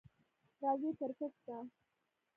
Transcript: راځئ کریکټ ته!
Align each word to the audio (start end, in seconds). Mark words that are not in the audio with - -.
راځئ 0.61 0.91
کریکټ 0.99 1.33
ته! 1.45 1.57